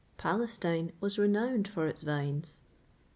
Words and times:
Palestine 0.17 0.91
was 0.99 1.19
renowned 1.19 1.67
for 1.67 1.85
its 1.85 2.01
vines. 2.01 2.59